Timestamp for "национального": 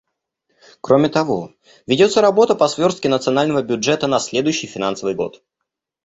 3.07-3.61